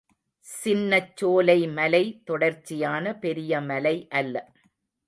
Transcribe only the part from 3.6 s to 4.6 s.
மலை அல்ல.